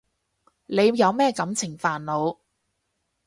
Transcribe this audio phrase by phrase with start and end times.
[0.65, 2.39] 你有咩感情煩惱？